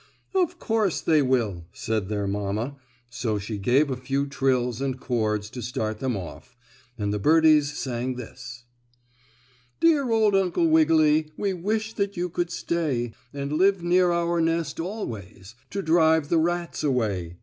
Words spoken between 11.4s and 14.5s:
wish that you could stay And live near our